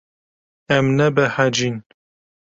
[0.77, 1.75] Em nebehecîn.